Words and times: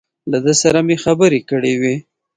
له 0.31 0.37
ده 0.45 0.53
سره 0.61 0.79
مې 0.87 0.95
خبرې 1.03 1.39
کړې 1.49 1.73
وې. 1.81 1.95